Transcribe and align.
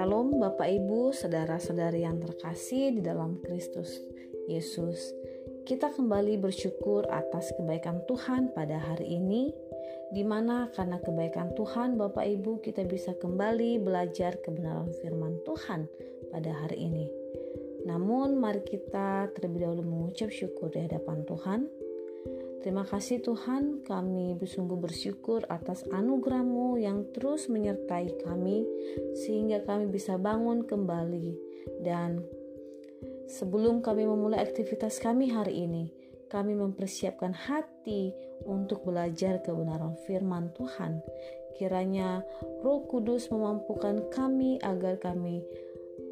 Shalom 0.00 0.40
Bapak 0.40 0.64
Ibu, 0.64 1.12
saudara-saudari 1.12 2.08
yang 2.08 2.16
terkasih 2.24 2.96
di 2.96 3.04
dalam 3.04 3.36
Kristus 3.44 4.00
Yesus. 4.48 5.12
Kita 5.68 5.92
kembali 5.92 6.40
bersyukur 6.40 7.04
atas 7.12 7.52
kebaikan 7.60 8.00
Tuhan 8.08 8.56
pada 8.56 8.80
hari 8.80 9.20
ini 9.20 9.52
di 10.16 10.24
mana 10.24 10.72
karena 10.72 10.96
kebaikan 11.04 11.52
Tuhan 11.52 12.00
Bapak 12.00 12.24
Ibu 12.24 12.64
kita 12.64 12.88
bisa 12.88 13.12
kembali 13.20 13.84
belajar 13.84 14.40
kebenaran 14.40 14.88
firman 15.04 15.36
Tuhan 15.44 15.84
pada 16.32 16.64
hari 16.64 16.80
ini. 16.80 17.12
Namun 17.84 18.40
mari 18.40 18.64
kita 18.64 19.28
terlebih 19.36 19.68
dahulu 19.68 19.84
mengucap 19.84 20.32
syukur 20.32 20.72
di 20.72 20.80
hadapan 20.80 21.28
Tuhan. 21.28 21.89
Terima 22.60 22.84
kasih 22.84 23.24
Tuhan, 23.24 23.80
kami 23.88 24.36
bersungguh 24.36 24.76
bersyukur 24.76 25.48
atas 25.48 25.80
anugerah-Mu 25.88 26.76
yang 26.76 27.08
terus 27.16 27.48
menyertai 27.48 28.20
kami 28.20 28.68
sehingga 29.16 29.64
kami 29.64 29.88
bisa 29.88 30.20
bangun 30.20 30.68
kembali 30.68 31.40
dan 31.80 32.20
sebelum 33.32 33.80
kami 33.80 34.04
memulai 34.04 34.44
aktivitas 34.44 35.00
kami 35.00 35.32
hari 35.32 35.64
ini, 35.64 35.88
kami 36.28 36.52
mempersiapkan 36.52 37.32
hati 37.32 38.12
untuk 38.44 38.84
belajar 38.84 39.40
kebenaran 39.40 39.96
firman 40.04 40.52
Tuhan. 40.52 41.00
Kiranya 41.56 42.24
Roh 42.60 42.84
Kudus 42.84 43.28
memampukan 43.28 44.08
kami 44.12 44.60
agar 44.60 44.96
kami 45.00 45.44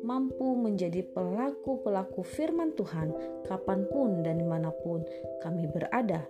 mampu 0.03 0.57
menjadi 0.57 1.05
pelaku-pelaku 1.13 2.23
firman 2.25 2.73
Tuhan 2.75 3.13
kapan 3.47 3.85
pun 3.91 4.23
dan 4.23 4.41
di 4.41 4.47
mana 4.47 4.71
pun 4.71 5.03
kami 5.43 5.69
berada. 5.69 6.25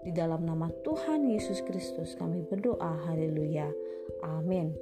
Di 0.00 0.16
dalam 0.16 0.48
nama 0.48 0.72
Tuhan 0.80 1.28
Yesus 1.28 1.60
Kristus 1.60 2.16
kami 2.16 2.40
berdoa, 2.40 3.04
haleluya, 3.04 3.68
amin. 4.24 4.72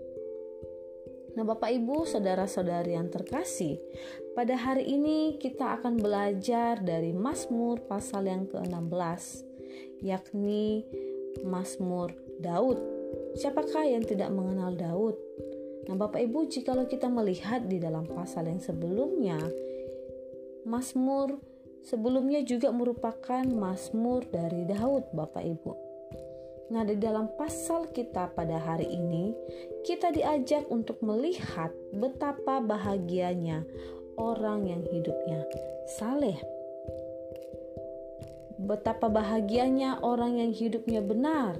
Nah 1.35 1.47
Bapak 1.47 1.71
Ibu, 1.71 2.03
Saudara-saudari 2.03 2.99
yang 2.99 3.11
terkasih, 3.15 3.79
pada 4.35 4.59
hari 4.59 4.87
ini 4.91 5.39
kita 5.39 5.79
akan 5.79 5.99
belajar 5.99 6.83
dari 6.83 7.15
Mazmur 7.15 7.83
pasal 7.87 8.27
yang 8.27 8.51
ke-16, 8.51 9.47
yakni 10.03 10.83
Mazmur 11.47 12.11
Daud. 12.43 12.79
Siapakah 13.39 13.87
yang 13.87 14.03
tidak 14.03 14.35
mengenal 14.35 14.75
Daud? 14.75 15.15
Nah, 15.89 15.97
Bapak 15.97 16.21
Ibu, 16.21 16.53
jikalau 16.53 16.85
kita 16.85 17.09
melihat 17.09 17.65
di 17.65 17.81
dalam 17.81 18.05
pasal 18.05 18.45
yang 18.53 18.61
sebelumnya, 18.61 19.41
Mazmur 20.69 21.41
sebelumnya 21.81 22.45
juga 22.45 22.69
merupakan 22.69 23.41
Mazmur 23.49 24.29
dari 24.29 24.69
Daud, 24.69 25.09
Bapak 25.17 25.41
Ibu. 25.41 25.73
Nah, 26.69 26.85
di 26.85 27.01
dalam 27.01 27.33
pasal 27.41 27.89
kita 27.89 28.29
pada 28.37 28.61
hari 28.61 28.85
ini, 28.93 29.33
kita 29.89 30.13
diajak 30.13 30.69
untuk 30.69 31.01
melihat 31.01 31.73
betapa 31.97 32.61
bahagianya 32.61 33.65
orang 34.21 34.69
yang 34.69 34.85
hidupnya 34.85 35.49
saleh. 35.97 36.37
Betapa 38.61 39.09
bahagianya 39.09 40.05
orang 40.05 40.37
yang 40.37 40.53
hidupnya 40.53 41.01
benar 41.01 41.57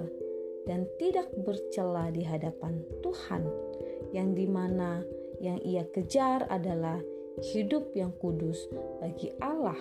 dan 0.69 0.85
tidak 1.01 1.25
bercela 1.41 2.13
di 2.13 2.21
hadapan 2.21 2.77
Tuhan 3.01 3.68
yang 4.15 4.33
di 4.33 4.45
mana 4.49 5.01
yang 5.39 5.57
ia 5.63 5.87
kejar 5.87 6.45
adalah 6.51 6.99
hidup 7.39 7.95
yang 7.95 8.11
kudus 8.19 8.67
bagi 8.99 9.31
Allah. 9.39 9.77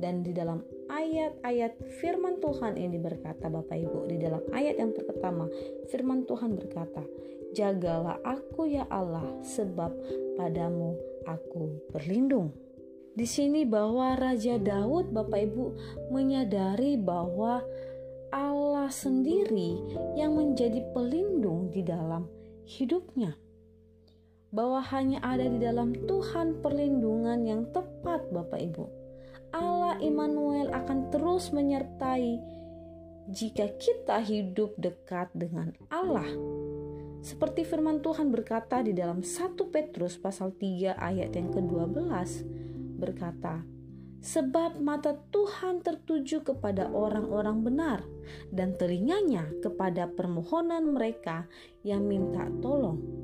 Dan 0.00 0.24
di 0.24 0.32
dalam 0.34 0.64
ayat-ayat 0.88 1.78
firman 2.00 2.40
Tuhan 2.40 2.80
ini 2.80 2.98
berkata 2.98 3.46
Bapak 3.46 3.76
Ibu 3.76 4.08
di 4.10 4.16
dalam 4.18 4.42
ayat 4.50 4.80
yang 4.80 4.92
pertama 4.96 5.46
firman 5.92 6.24
Tuhan 6.26 6.56
berkata 6.58 7.04
jagalah 7.52 8.18
aku 8.24 8.66
ya 8.66 8.88
Allah 8.88 9.24
sebab 9.44 9.92
padamu 10.34 10.96
aku 11.28 11.92
berlindung. 11.92 12.50
Di 13.12 13.28
sini 13.28 13.68
bahwa 13.68 14.16
Raja 14.16 14.56
Daud 14.56 15.12
Bapak 15.12 15.52
Ibu 15.52 15.64
menyadari 16.08 16.96
bahwa 16.96 17.60
Allah 18.32 18.88
sendiri 18.88 19.76
yang 20.16 20.40
menjadi 20.40 20.80
pelindung 20.96 21.68
di 21.68 21.84
dalam 21.84 22.24
hidupnya 22.64 23.36
bahwa 24.52 24.84
hanya 24.92 25.18
ada 25.24 25.48
di 25.48 25.58
dalam 25.58 25.96
Tuhan 25.96 26.60
perlindungan 26.60 27.40
yang 27.48 27.62
tepat 27.72 28.28
Bapak 28.28 28.60
Ibu. 28.60 28.84
Allah 29.56 29.96
Immanuel 30.04 30.68
akan 30.72 31.08
terus 31.08 31.52
menyertai 31.56 32.36
jika 33.32 33.72
kita 33.80 34.20
hidup 34.20 34.76
dekat 34.76 35.32
dengan 35.32 35.72
Allah. 35.88 36.28
Seperti 37.24 37.64
firman 37.64 38.04
Tuhan 38.04 38.28
berkata 38.28 38.84
di 38.84 38.92
dalam 38.92 39.24
1 39.24 39.56
Petrus 39.72 40.20
pasal 40.20 40.52
3 40.52 41.00
ayat 41.00 41.32
yang 41.32 41.48
ke-12 41.54 42.02
berkata, 43.00 43.64
Sebab 44.22 44.78
mata 44.78 45.18
Tuhan 45.34 45.82
tertuju 45.82 46.46
kepada 46.46 46.86
orang-orang 46.90 47.58
benar 47.62 47.98
dan 48.54 48.74
telinganya 48.78 49.50
kepada 49.58 50.06
permohonan 50.06 50.94
mereka 50.94 51.50
yang 51.82 52.06
minta 52.06 52.46
tolong 52.62 53.21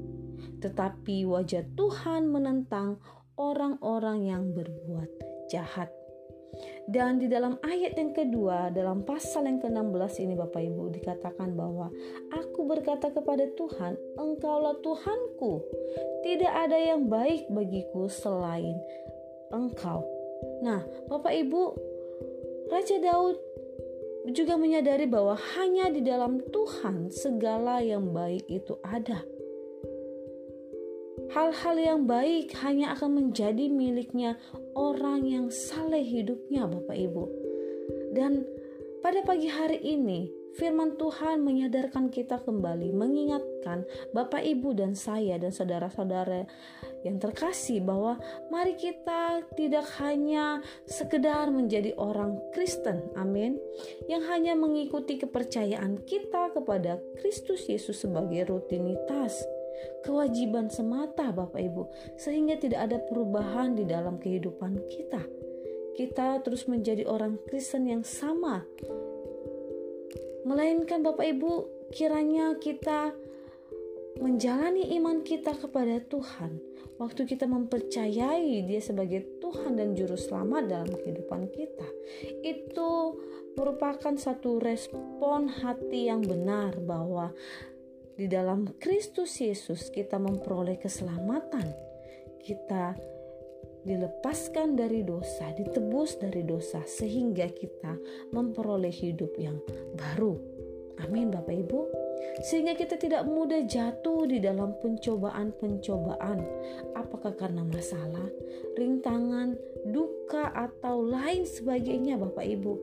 tetapi 0.60 1.24
wajah 1.28 1.64
Tuhan 1.74 2.30
menentang 2.30 2.98
orang-orang 3.38 4.26
yang 4.26 4.42
berbuat 4.52 5.10
jahat. 5.48 5.88
Dan 6.88 7.20
di 7.20 7.28
dalam 7.28 7.60
ayat 7.60 7.94
yang 7.94 8.16
kedua, 8.16 8.72
dalam 8.72 9.04
pasal 9.04 9.46
yang 9.46 9.60
ke-16 9.60 10.24
ini 10.24 10.34
Bapak 10.34 10.58
Ibu 10.64 10.90
dikatakan 10.96 11.52
bahwa 11.54 11.92
aku 12.32 12.64
berkata 12.64 13.12
kepada 13.12 13.44
Tuhan, 13.54 13.94
Engkaulah 14.16 14.80
Tuhanku. 14.80 15.62
Tidak 16.24 16.48
ada 16.48 16.74
yang 16.74 17.06
baik 17.06 17.46
bagiku 17.52 18.08
selain 18.08 18.74
Engkau. 19.52 20.02
Nah, 20.64 20.82
Bapak 21.06 21.36
Ibu, 21.36 21.62
Raja 22.72 22.96
Daud 23.00 23.36
juga 24.32 24.60
menyadari 24.60 25.08
bahwa 25.08 25.36
hanya 25.56 25.88
di 25.88 26.04
dalam 26.04 26.40
Tuhan 26.52 27.08
segala 27.08 27.80
yang 27.80 28.12
baik 28.12 28.44
itu 28.48 28.76
ada 28.84 29.24
hal-hal 31.32 31.76
yang 31.76 32.00
baik 32.08 32.56
hanya 32.64 32.96
akan 32.96 33.20
menjadi 33.20 33.68
miliknya 33.68 34.40
orang 34.72 35.28
yang 35.28 35.46
saleh 35.52 36.04
hidupnya, 36.04 36.64
Bapak 36.64 36.96
Ibu. 36.96 37.24
Dan 38.16 38.44
pada 39.04 39.20
pagi 39.22 39.46
hari 39.46 39.78
ini, 39.84 40.32
firman 40.56 40.98
Tuhan 40.98 41.44
menyadarkan 41.44 42.10
kita 42.10 42.42
kembali, 42.42 42.90
mengingatkan 42.90 43.86
Bapak, 44.10 44.42
Ibu, 44.42 44.74
dan 44.74 44.96
saya, 44.96 45.38
dan 45.38 45.54
saudara-saudara 45.54 46.48
yang 47.06 47.20
terkasih, 47.22 47.84
bahwa 47.84 48.18
mari 48.50 48.74
kita 48.74 49.46
tidak 49.54 49.86
hanya 50.02 50.64
sekedar 50.88 51.52
menjadi 51.52 51.94
orang 52.00 52.40
Kristen, 52.56 53.06
amin, 53.14 53.60
yang 54.10 54.26
hanya 54.26 54.58
mengikuti 54.58 55.20
kepercayaan 55.20 56.02
kita 56.08 56.50
kepada 56.56 56.98
Kristus 57.22 57.68
Yesus 57.70 58.02
sebagai 58.02 58.50
rutinitas 58.50 59.57
kewajiban 60.02 60.70
semata 60.72 61.30
Bapak 61.30 61.60
Ibu 61.60 61.82
sehingga 62.18 62.56
tidak 62.56 62.90
ada 62.90 62.98
perubahan 63.02 63.74
di 63.74 63.84
dalam 63.84 64.16
kehidupan 64.16 64.78
kita. 64.90 65.22
Kita 65.98 66.38
terus 66.46 66.70
menjadi 66.70 67.08
orang 67.10 67.42
Kristen 67.50 67.90
yang 67.90 68.06
sama. 68.06 68.62
Melainkan 70.46 71.02
Bapak 71.02 71.26
Ibu 71.26 71.52
kiranya 71.90 72.54
kita 72.62 73.12
menjalani 74.18 74.94
iman 74.98 75.22
kita 75.22 75.54
kepada 75.54 76.02
Tuhan 76.02 76.58
waktu 76.98 77.22
kita 77.24 77.46
mempercayai 77.46 78.66
dia 78.66 78.82
sebagai 78.82 79.38
Tuhan 79.38 79.78
dan 79.78 79.94
juru 79.94 80.18
selamat 80.18 80.62
dalam 80.66 80.90
kehidupan 80.90 81.46
kita 81.54 81.88
itu 82.42 82.90
merupakan 83.54 84.14
satu 84.18 84.58
respon 84.58 85.46
hati 85.46 86.10
yang 86.10 86.26
benar 86.26 86.74
bahwa 86.82 87.30
di 88.18 88.26
dalam 88.26 88.66
Kristus 88.82 89.38
Yesus 89.38 89.94
kita 89.94 90.18
memperoleh 90.18 90.74
keselamatan. 90.82 91.70
Kita 92.42 92.98
dilepaskan 93.86 94.74
dari 94.74 95.06
dosa, 95.06 95.54
ditebus 95.54 96.18
dari 96.18 96.42
dosa 96.42 96.82
sehingga 96.82 97.46
kita 97.46 97.94
memperoleh 98.34 98.90
hidup 98.90 99.38
yang 99.38 99.62
baru. 99.94 100.34
Amin 101.06 101.30
Bapak 101.30 101.54
Ibu 101.54 102.07
sehingga 102.38 102.78
kita 102.78 102.94
tidak 102.94 103.26
mudah 103.26 103.66
jatuh 103.66 104.26
di 104.30 104.38
dalam 104.38 104.74
pencobaan-pencobaan. 104.78 106.38
Apakah 106.94 107.34
karena 107.34 107.66
masalah, 107.66 108.30
rintangan, 108.78 109.58
duka, 109.90 110.50
atau 110.54 111.02
lain 111.02 111.42
sebagainya, 111.42 112.20
Bapak 112.20 112.46
Ibu, 112.46 112.74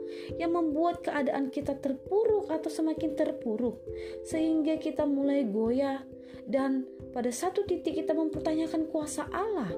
yang 0.42 0.56
membuat 0.56 1.06
keadaan 1.06 1.54
kita 1.54 1.80
terpuruk 1.80 2.52
atau 2.52 2.68
semakin 2.68 3.16
terpuruk, 3.16 3.80
sehingga 4.28 4.75
kita 4.75 5.07
mulai 5.07 5.48
goyah, 5.48 6.04
dan 6.46 6.86
pada 7.16 7.31
satu 7.31 7.63
titik 7.63 7.96
kita 7.96 8.12
mempertanyakan 8.12 8.92
kuasa 8.92 9.25
Allah, 9.31 9.72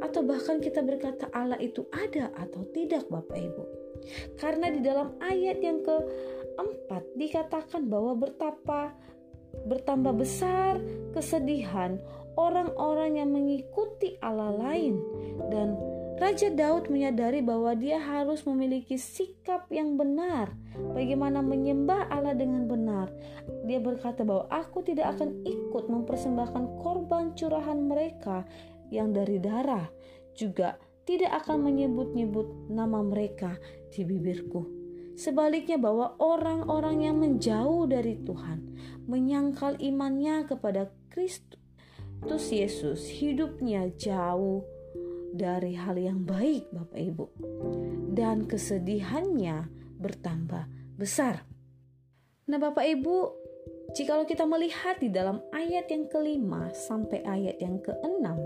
atau 0.00 0.24
bahkan 0.24 0.58
kita 0.58 0.80
berkata, 0.80 1.28
"Allah 1.30 1.60
itu 1.60 1.84
ada 1.92 2.32
atau 2.34 2.64
tidak, 2.72 3.06
Bapak 3.12 3.38
Ibu." 3.38 3.64
Karena 4.34 4.66
di 4.66 4.82
dalam 4.82 5.14
ayat 5.22 5.62
yang 5.62 5.78
ke 5.78 5.96
4 6.58 7.18
dikatakan 7.18 7.88
bahwa 7.88 8.16
betapa 8.16 8.92
bertambah 9.68 10.16
besar 10.16 10.80
kesedihan 11.12 12.00
orang-orang 12.40 13.20
yang 13.20 13.30
mengikuti 13.30 14.16
Allah 14.24 14.56
lain 14.56 14.96
dan 15.52 15.76
Raja 16.22 16.54
Daud 16.54 16.86
menyadari 16.86 17.42
bahwa 17.42 17.74
dia 17.74 17.98
harus 17.98 18.46
memiliki 18.46 18.94
sikap 18.94 19.66
yang 19.74 19.98
benar, 19.98 20.54
bagaimana 20.94 21.42
menyembah 21.42 22.06
Allah 22.14 22.38
dengan 22.38 22.70
benar. 22.70 23.10
Dia 23.66 23.82
berkata 23.82 24.22
bahwa 24.22 24.46
aku 24.46 24.86
tidak 24.86 25.18
akan 25.18 25.42
ikut 25.42 25.90
mempersembahkan 25.90 26.78
korban 26.78 27.34
curahan 27.34 27.74
mereka 27.74 28.46
yang 28.94 29.10
dari 29.10 29.42
darah, 29.42 29.90
juga 30.38 30.78
tidak 31.02 31.42
akan 31.42 31.66
menyebut-nyebut 31.66 32.70
nama 32.70 33.02
mereka 33.02 33.58
di 33.90 34.06
bibirku. 34.06 34.81
Sebaliknya 35.22 35.78
bahwa 35.78 36.18
orang-orang 36.18 37.06
yang 37.06 37.22
menjauh 37.22 37.86
dari 37.86 38.18
Tuhan, 38.26 38.74
menyangkal 39.06 39.78
imannya 39.78 40.50
kepada 40.50 40.90
Kristus 41.14 42.50
Yesus, 42.50 43.06
hidupnya 43.06 43.86
jauh 43.94 44.66
dari 45.30 45.78
hal 45.78 45.94
yang 45.94 46.26
baik 46.26 46.66
Bapak 46.74 46.98
Ibu 46.98 47.26
dan 48.18 48.50
kesedihannya 48.50 49.70
bertambah 50.02 50.66
besar. 50.98 51.46
Nah 52.50 52.58
Bapak 52.58 52.82
Ibu, 52.82 53.16
jikalau 53.94 54.26
kita 54.26 54.42
melihat 54.42 54.98
di 54.98 55.06
dalam 55.06 55.38
ayat 55.54 55.86
yang 55.86 56.10
kelima 56.10 56.74
sampai 56.74 57.22
ayat 57.22 57.62
yang 57.62 57.78
keenam, 57.78 58.42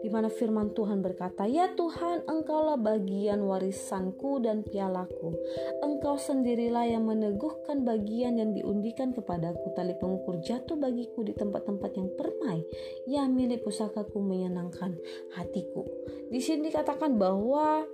di 0.00 0.08
mana 0.10 0.32
firman 0.32 0.72
Tuhan 0.72 1.04
berkata, 1.04 1.46
"Ya 1.46 1.70
Tuhan, 1.76 2.24
Engkaulah 2.24 2.80
bagian 2.80 3.44
warisanku 3.44 4.40
dan 4.42 4.64
pialaku. 4.64 5.36
Engkau 5.84 6.16
sendirilah 6.16 6.88
yang 6.88 7.04
meneguhkan 7.06 7.84
bagian 7.84 8.40
yang 8.40 8.56
diundikan 8.56 9.12
kepadaku. 9.12 9.76
Tali 9.76 9.94
pengukur 10.00 10.40
jatuh 10.40 10.74
bagiku 10.74 11.22
di 11.22 11.36
tempat-tempat 11.36 11.90
yang 11.94 12.08
permai. 12.16 12.64
Ya 13.06 13.28
milik 13.28 13.62
pusakaku 13.62 14.18
menyenangkan 14.18 14.96
hatiku." 15.36 15.84
Di 16.32 16.40
sini 16.40 16.72
dikatakan 16.72 17.14
bahwa 17.20 17.84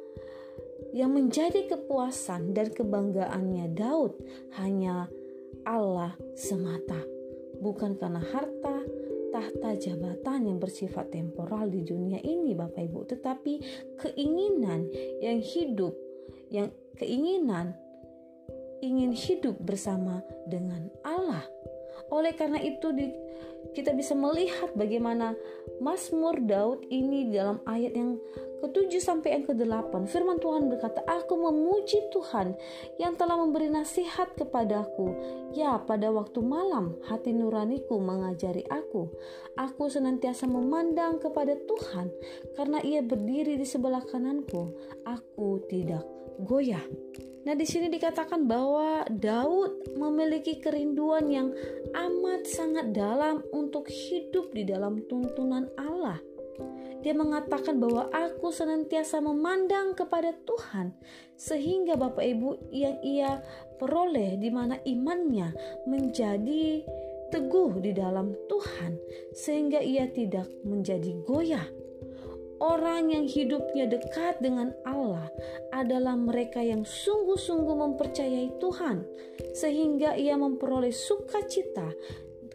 yang 0.91 1.15
menjadi 1.15 1.71
kepuasan 1.71 2.51
dan 2.57 2.75
kebanggaannya 2.75 3.71
Daud 3.75 4.19
hanya 4.59 5.07
Allah 5.63 6.17
semata, 6.35 6.99
bukan 7.61 7.95
karena 8.01 8.19
harta, 8.19 8.70
tahta 9.31 9.79
jabatan 9.79 10.51
yang 10.51 10.59
bersifat 10.59 11.11
temporal 11.15 11.71
di 11.71 11.87
dunia 11.87 12.19
ini 12.23 12.55
Bapak 12.55 12.83
Ibu, 12.85 13.01
tetapi 13.07 13.55
keinginan 13.99 14.91
yang 15.23 15.41
hidup, 15.41 15.95
yang 16.51 16.69
keinginan 16.99 17.75
ingin 18.81 19.13
hidup 19.13 19.57
bersama 19.63 20.21
dengan 20.49 20.89
Allah. 21.07 21.45
Oleh 22.09 22.33
karena 22.33 22.57
itu 22.57 22.89
di, 22.97 23.13
kita 23.77 23.93
bisa 23.93 24.17
melihat 24.17 24.73
bagaimana 24.73 25.37
Mazmur 25.79 26.41
Daud 26.41 26.89
ini 26.89 27.29
dalam 27.29 27.61
ayat 27.69 27.93
yang 27.93 28.17
ke-7 28.61 29.01
sampai 29.01 29.41
yang 29.41 29.45
ke-8 29.49 30.05
firman 30.05 30.37
Tuhan 30.37 30.69
berkata 30.69 31.01
aku 31.09 31.33
memuji 31.33 32.13
Tuhan 32.13 32.53
yang 33.01 33.17
telah 33.17 33.41
memberi 33.41 33.73
nasihat 33.73 34.37
kepadaku. 34.37 35.17
Ya 35.57 35.81
pada 35.81 36.13
waktu 36.13 36.45
malam 36.45 37.01
hati 37.09 37.33
nuraniku 37.33 37.97
mengajari 37.97 38.61
aku. 38.69 39.09
Aku 39.57 39.89
senantiasa 39.89 40.45
memandang 40.45 41.17
kepada 41.17 41.57
Tuhan 41.57 42.13
karena 42.55 42.85
ia 42.85 43.01
berdiri 43.01 43.57
di 43.57 43.65
sebelah 43.65 44.05
kananku. 44.05 44.77
Aku 45.09 45.65
tidak 45.65 46.20
goyah 46.39 46.83
Nah, 47.41 47.57
di 47.57 47.65
sini 47.65 47.89
dikatakan 47.89 48.45
bahwa 48.45 49.09
Daud 49.09 49.97
memiliki 49.97 50.61
kerinduan 50.61 51.33
yang 51.33 51.49
amat 51.97 52.45
sangat 52.45 52.93
dalam 52.93 53.41
untuk 53.57 53.89
hidup 53.89 54.53
di 54.53 54.69
dalam 54.69 55.01
tuntunan 55.09 55.65
Allah. 55.81 56.21
Dia 57.01 57.17
mengatakan 57.17 57.81
bahwa 57.81 58.13
aku 58.13 58.53
senantiasa 58.53 59.25
memandang 59.25 59.97
kepada 59.97 60.37
Tuhan 60.45 60.93
sehingga 61.33 61.97
Bapak 61.97 62.21
Ibu 62.21 62.69
yang 62.69 63.01
ia 63.01 63.41
peroleh 63.81 64.37
di 64.37 64.53
mana 64.53 64.77
imannya 64.85 65.57
menjadi 65.89 66.85
teguh 67.33 67.81
di 67.81 67.97
dalam 67.97 68.37
Tuhan 68.53 69.01
sehingga 69.33 69.81
ia 69.81 70.13
tidak 70.13 70.45
menjadi 70.61 71.25
goyah. 71.25 71.80
Orang 72.61 73.09
yang 73.09 73.25
hidupnya 73.25 73.89
dekat 73.89 74.39
dengan 74.45 74.77
Allah 74.85 75.33
adalah 75.73 76.13
mereka 76.13 76.61
yang 76.61 76.85
sungguh-sungguh 76.85 77.73
mempercayai 77.73 78.61
Tuhan, 78.61 79.09
sehingga 79.57 80.13
ia 80.15 80.37
memperoleh 80.37 80.93
sukacita, 80.93 81.89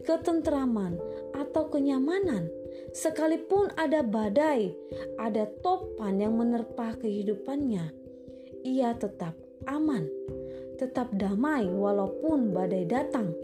ketentraman, 0.05 1.01
atau 1.33 1.67
kenyamanan 1.73 2.47
Sekalipun 2.95 3.75
ada 3.75 3.99
badai, 4.07 4.71
ada 5.19 5.43
topan 5.59 6.15
yang 6.15 6.39
menerpa 6.39 6.95
kehidupannya, 6.95 7.91
ia 8.63 8.95
tetap 8.95 9.35
aman, 9.67 10.07
tetap 10.79 11.11
damai 11.11 11.67
walaupun 11.67 12.55
badai 12.55 12.87
datang. 12.87 13.35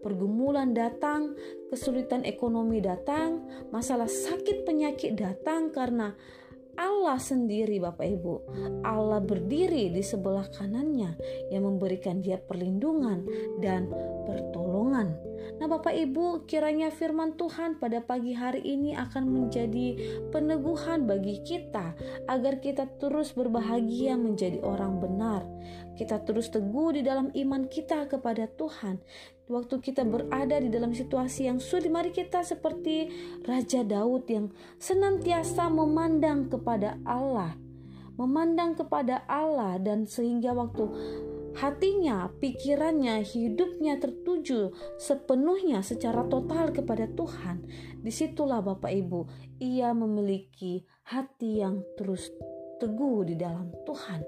Pergumulan 0.00 0.72
datang, 0.72 1.36
kesulitan 1.68 2.24
ekonomi 2.24 2.80
datang, 2.80 3.44
masalah 3.68 4.08
sakit 4.08 4.64
penyakit 4.64 5.12
datang 5.16 5.68
karena 5.70 6.16
Allah 6.80 7.20
sendiri 7.20 7.76
Bapak 7.76 8.08
Ibu. 8.08 8.34
Allah 8.88 9.20
berdiri 9.20 9.92
di 9.92 10.00
sebelah 10.00 10.48
kanannya 10.48 11.12
yang 11.52 11.68
memberikan 11.68 12.24
dia 12.24 12.40
perlindungan 12.40 13.28
dan 13.60 13.92
pertolongan. 14.24 15.12
Nah, 15.60 15.68
Bapak 15.68 15.92
Ibu, 15.92 16.48
kiranya 16.48 16.88
firman 16.88 17.36
Tuhan 17.36 17.76
pada 17.76 18.00
pagi 18.00 18.32
hari 18.32 18.64
ini 18.64 18.96
akan 18.96 19.28
menjadi 19.28 19.98
peneguhan 20.32 21.04
bagi 21.04 21.44
kita 21.44 21.92
agar 22.24 22.64
kita 22.64 22.88
terus 22.96 23.36
berbahagia 23.36 24.16
menjadi 24.16 24.64
orang 24.64 25.04
benar. 25.04 25.44
Kita 26.00 26.24
terus 26.24 26.48
teguh 26.48 26.96
di 26.96 27.02
dalam 27.04 27.28
iman 27.28 27.68
kita 27.68 28.08
kepada 28.08 28.48
Tuhan. 28.48 29.04
Waktu 29.50 29.82
kita 29.82 30.06
berada 30.06 30.62
di 30.62 30.70
dalam 30.70 30.94
situasi 30.94 31.50
yang 31.50 31.58
sulit, 31.58 31.90
mari 31.90 32.14
kita 32.14 32.46
seperti 32.46 33.10
Raja 33.42 33.82
Daud 33.82 34.30
yang 34.30 34.54
senantiasa 34.78 35.66
memandang 35.66 36.46
kepada 36.46 37.02
Allah 37.02 37.58
memandang 38.20 38.76
kepada 38.76 39.24
Allah 39.24 39.80
dan 39.80 40.04
sehingga 40.04 40.52
waktu 40.52 40.84
hatinya, 41.56 42.28
pikirannya, 42.36 43.24
hidupnya 43.24 43.96
tertuju 43.96 44.76
sepenuhnya 45.00 45.80
secara 45.80 46.28
total 46.28 46.68
kepada 46.76 47.08
Tuhan, 47.08 47.64
di 48.04 48.12
situlah 48.12 48.60
Bapak 48.60 48.92
Ibu, 48.92 49.20
ia 49.56 49.96
memiliki 49.96 50.84
hati 51.08 51.64
yang 51.64 51.80
terus 51.96 52.28
teguh 52.80 53.28
di 53.28 53.36
dalam 53.36 53.68
Tuhan. 53.84 54.24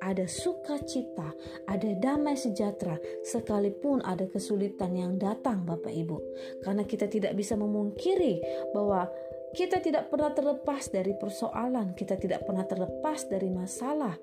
Ada 0.00 0.24
sukacita, 0.24 1.34
ada 1.68 1.90
damai 2.00 2.38
sejahtera, 2.38 2.96
sekalipun 3.26 4.00
ada 4.06 4.24
kesulitan 4.30 4.96
yang 4.96 5.18
datang, 5.20 5.66
Bapak 5.66 5.92
Ibu, 5.92 6.18
karena 6.64 6.86
kita 6.86 7.10
tidak 7.10 7.36
bisa 7.36 7.58
memungkiri 7.58 8.40
bahwa 8.72 9.10
kita 9.54 9.78
tidak 9.78 10.10
pernah 10.10 10.32
terlepas 10.34 10.90
dari 10.90 11.14
persoalan, 11.14 11.94
kita 11.94 12.18
tidak 12.18 12.42
pernah 12.48 12.66
terlepas 12.66 13.28
dari 13.30 13.52
masalah. 13.52 14.16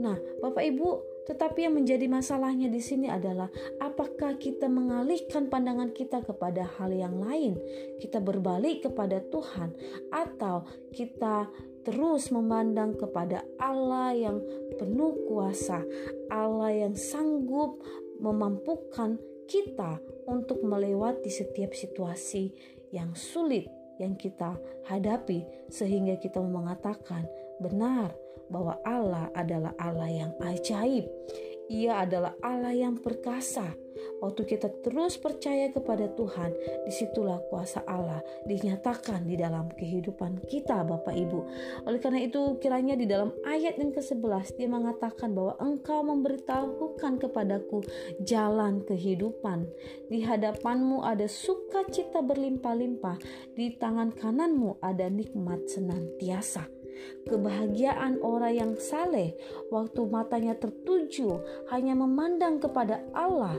Nah, 0.00 0.16
Bapak 0.40 0.64
Ibu, 0.64 0.88
tetapi 1.28 1.68
yang 1.68 1.76
menjadi 1.76 2.08
masalahnya 2.08 2.72
di 2.72 2.80
sini 2.80 3.12
adalah 3.12 3.52
apakah 3.78 4.40
kita 4.40 4.66
mengalihkan 4.66 5.52
pandangan 5.52 5.92
kita 5.92 6.24
kepada 6.24 6.64
hal 6.80 6.90
yang 6.90 7.20
lain, 7.20 7.60
kita 8.00 8.18
berbalik 8.18 8.88
kepada 8.88 9.20
Tuhan, 9.28 9.76
atau 10.08 10.64
kita 10.96 11.52
terus 11.82 12.30
memandang 12.32 12.96
kepada 12.96 13.44
Allah 13.60 14.14
yang 14.16 14.38
penuh 14.80 15.28
kuasa, 15.28 15.82
Allah 16.32 16.72
yang 16.72 16.94
sanggup 16.96 17.82
memampukan 18.22 19.18
kita 19.50 19.98
untuk 20.30 20.62
melewati 20.62 21.28
setiap 21.28 21.74
situasi 21.74 22.54
yang 22.94 23.12
sulit 23.18 23.81
yang 24.02 24.18
kita 24.18 24.58
hadapi, 24.90 25.46
sehingga 25.70 26.18
kita 26.18 26.42
mengatakan, 26.42 27.24
"Benar, 27.62 28.10
bahwa 28.52 28.76
Allah 28.84 29.32
adalah 29.32 29.72
Allah 29.80 30.10
yang 30.12 30.32
ajaib. 30.44 31.08
Ia 31.72 32.04
adalah 32.04 32.36
Allah 32.44 32.76
yang 32.76 33.00
perkasa. 33.00 33.72
Waktu 34.22 34.46
kita 34.46 34.70
terus 34.86 35.18
percaya 35.18 35.66
kepada 35.74 36.06
Tuhan, 36.14 36.54
di 36.86 36.92
situlah 36.94 37.42
kuasa 37.50 37.82
Allah 37.90 38.22
dinyatakan 38.46 39.26
di 39.26 39.34
dalam 39.34 39.66
kehidupan 39.74 40.46
kita, 40.46 40.86
Bapak 40.86 41.10
Ibu. 41.10 41.40
Oleh 41.90 41.98
karena 41.98 42.22
itu, 42.22 42.54
kiranya 42.62 42.94
di 42.94 43.10
dalam 43.10 43.34
ayat 43.42 43.82
yang 43.82 43.90
ke-11 43.90 44.54
dia 44.54 44.70
mengatakan 44.70 45.34
bahwa 45.34 45.58
engkau 45.58 46.06
memberitahukan 46.06 47.18
kepadaku 47.18 47.82
jalan 48.22 48.86
kehidupan. 48.86 49.66
Di 50.06 50.22
hadapanmu 50.22 51.02
ada 51.02 51.26
sukacita 51.26 52.22
berlimpah-limpah, 52.22 53.18
di 53.58 53.74
tangan 53.74 54.14
kananmu 54.14 54.78
ada 54.78 55.10
nikmat 55.10 55.66
senantiasa. 55.66 56.81
Kebahagiaan 57.28 58.18
orang 58.20 58.54
yang 58.54 58.72
saleh 58.76 59.34
waktu 59.70 60.00
matanya 60.06 60.58
tertuju 60.58 61.40
hanya 61.70 61.94
memandang 61.94 62.58
kepada 62.58 63.02
Allah 63.14 63.56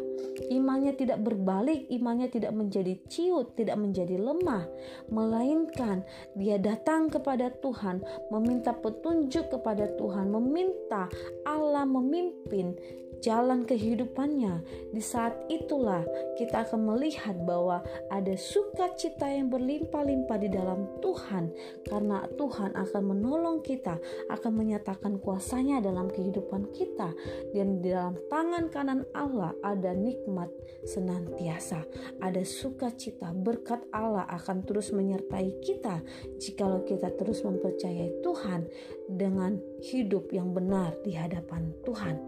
imannya 0.49 0.93
tidak 0.97 1.21
berbalik, 1.21 1.85
imannya 1.89 2.27
tidak 2.31 2.53
menjadi 2.55 2.97
ciut, 3.07 3.53
tidak 3.53 3.77
menjadi 3.77 4.17
lemah, 4.17 4.65
melainkan 5.09 6.01
dia 6.33 6.57
datang 6.57 7.07
kepada 7.07 7.53
Tuhan, 7.61 8.01
meminta 8.33 8.73
petunjuk 8.73 9.53
kepada 9.53 9.89
Tuhan, 9.95 10.33
meminta 10.33 11.07
Allah 11.45 11.85
memimpin 11.85 12.75
jalan 13.23 13.63
kehidupannya. 13.63 14.59
Di 14.91 14.99
saat 14.99 15.31
itulah 15.47 16.03
kita 16.35 16.67
akan 16.67 16.91
melihat 16.91 17.39
bahwa 17.47 17.79
ada 18.11 18.35
sukacita 18.35 19.31
yang 19.31 19.47
berlimpah-limpah 19.47 20.37
di 20.43 20.49
dalam 20.51 20.91
Tuhan 20.99 21.47
karena 21.87 22.27
Tuhan 22.35 22.75
akan 22.75 23.03
menolong 23.23 23.63
kita, 23.63 23.95
akan 24.27 24.51
menyatakan 24.51 25.15
kuasanya 25.23 25.79
dalam 25.79 26.11
kehidupan 26.11 26.75
kita. 26.75 27.15
Dan 27.55 27.79
di 27.79 27.95
dalam 27.95 28.19
tangan 28.27 28.67
kanan 28.67 29.07
Allah 29.15 29.55
ada 29.63 29.95
nikmat 29.95 30.51
senantiasa, 30.83 31.87
ada 32.19 32.43
sukacita 32.43 33.31
berkat 33.31 33.79
Allah 33.95 34.27
akan 34.27 34.67
terus 34.67 34.91
menyertai 34.91 35.63
kita. 35.63 36.03
Jikalau 36.43 36.83
kita 36.83 37.15
terus 37.15 37.47
mempercayai 37.47 38.19
Tuhan 38.19 38.67
dengan 39.07 39.55
hidup 39.79 40.35
yang 40.35 40.51
benar 40.51 40.99
di 41.07 41.15
hadapan 41.15 41.71
Tuhan. 41.87 42.19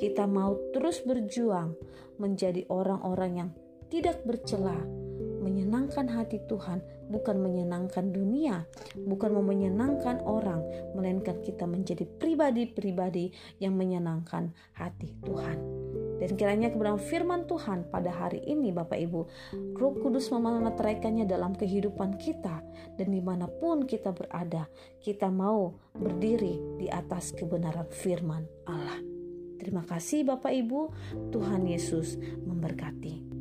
Kita 0.00 0.24
mau 0.24 0.56
terus 0.72 1.04
berjuang 1.04 1.76
menjadi 2.16 2.64
orang-orang 2.72 3.32
yang 3.36 3.50
tidak 3.92 4.24
bercela, 4.24 4.76
menyenangkan 5.42 6.06
hati 6.06 6.38
Tuhan, 6.46 6.80
bukan 7.10 7.42
menyenangkan 7.42 8.14
dunia, 8.14 8.64
bukan 8.94 9.34
mau 9.34 9.44
menyenangkan 9.44 10.22
orang, 10.22 10.62
melainkan 10.94 11.42
kita 11.42 11.66
menjadi 11.66 12.06
pribadi-pribadi 12.06 13.34
yang 13.58 13.74
menyenangkan 13.74 14.54
hati 14.78 15.12
Tuhan. 15.26 15.58
Dan 16.22 16.38
kiranya 16.38 16.70
kebenaran 16.70 17.02
firman 17.02 17.50
Tuhan 17.50 17.90
pada 17.90 18.14
hari 18.14 18.46
ini 18.46 18.70
Bapak 18.70 18.94
Ibu, 18.94 19.20
Roh 19.74 19.94
Kudus 19.98 20.30
memeteraikannya 20.30 21.26
dalam 21.26 21.58
kehidupan 21.58 22.14
kita 22.14 22.62
dan 22.94 23.08
di 23.10 23.18
mana 23.18 23.50
pun 23.50 23.82
kita 23.82 24.14
berada, 24.14 24.70
kita 25.02 25.26
mau 25.34 25.74
berdiri 25.98 26.78
di 26.78 26.86
atas 26.86 27.34
kebenaran 27.34 27.90
firman 27.90 28.46
Allah. 28.70 29.02
Terima 29.58 29.82
kasih 29.82 30.22
Bapak 30.22 30.54
Ibu, 30.54 30.94
Tuhan 31.34 31.66
Yesus 31.66 32.14
memberkati. 32.46 33.31